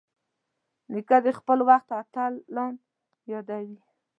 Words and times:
نیکه 0.93 1.17
د 1.25 1.27
خپل 1.39 1.59
وخت 1.69 1.89
اتلان 2.01 2.73
یادوي. 3.31 3.77